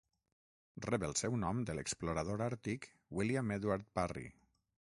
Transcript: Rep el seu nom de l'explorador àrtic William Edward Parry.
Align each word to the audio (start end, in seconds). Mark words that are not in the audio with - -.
Rep 0.85 1.03
el 1.07 1.13
seu 1.19 1.35
nom 1.43 1.59
de 1.67 1.75
l'explorador 1.79 2.43
àrtic 2.47 2.87
William 3.19 3.55
Edward 3.59 3.89
Parry. 4.01 4.29